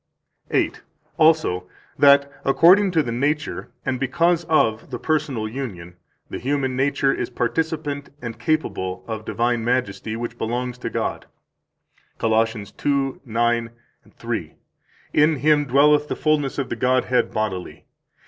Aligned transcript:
163 0.47 0.83
Also, 1.19 1.67
that, 1.99 2.31
according 2.43 2.89
to 2.89 3.03
the 3.03 3.11
nature 3.11 3.69
and 3.85 3.99
because 3.99 4.45
of 4.45 4.89
the 4.89 4.97
personal 4.97 5.47
union, 5.47 5.95
the 6.27 6.39
human 6.39 6.75
nature 6.75 7.13
is 7.13 7.29
participant 7.29 8.09
and 8.19 8.39
capable 8.39 9.05
of 9.07 9.25
divine 9.25 9.63
majesty 9.63 10.15
which 10.15 10.39
belongs 10.39 10.79
to 10.79 10.89
God. 10.89 11.27
164 12.19 12.75
Col. 12.75 13.11
2:9.3: 13.19 14.55
In 15.13 15.35
Him 15.35 15.65
dwelleth 15.65 16.01
all 16.01 16.07
the 16.07 16.15
fullness 16.15 16.57
of 16.57 16.69
the 16.69 16.75
Godhead 16.75 17.31
bodily. 17.31 17.85